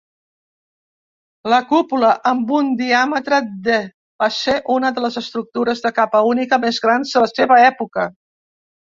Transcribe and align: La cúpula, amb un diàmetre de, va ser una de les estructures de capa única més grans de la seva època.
La 1.51 1.57
cúpula, 1.73 2.07
amb 2.29 2.53
un 2.59 2.71
diàmetre 2.79 3.39
de, 3.67 3.75
va 4.23 4.29
ser 4.37 4.55
una 4.77 4.91
de 4.95 5.03
les 5.05 5.19
estructures 5.23 5.85
de 5.85 5.93
capa 5.99 6.23
única 6.31 6.61
més 6.65 6.81
grans 6.87 7.13
de 7.19 7.23
la 7.27 7.29
seva 7.35 7.61
època. 7.69 8.09